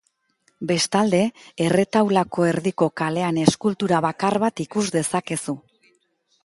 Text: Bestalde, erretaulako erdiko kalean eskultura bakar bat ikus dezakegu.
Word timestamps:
Bestalde, 0.69 1.19
erretaulako 1.65 2.47
erdiko 2.53 2.89
kalean 3.03 3.41
eskultura 3.45 4.01
bakar 4.09 4.41
bat 4.47 4.65
ikus 4.69 4.87
dezakegu. 4.99 5.59